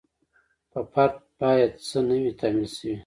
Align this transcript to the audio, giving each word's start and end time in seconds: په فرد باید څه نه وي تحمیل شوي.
په 0.71 0.79
فرد 0.91 1.15
باید 1.39 1.71
څه 1.87 1.97
نه 2.07 2.15
وي 2.21 2.31
تحمیل 2.39 2.69
شوي. 2.77 2.95